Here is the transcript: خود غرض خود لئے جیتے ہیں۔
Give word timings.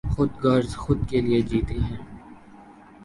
خود 0.13 0.31
غرض 0.43 0.71
خود 0.83 0.99
لئے 1.25 1.39
جیتے 1.49 1.75
ہیں۔ 1.85 1.99